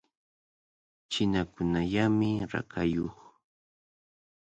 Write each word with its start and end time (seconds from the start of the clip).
Chinakunallamy 1.11 2.31
rakayuq. 2.51 3.17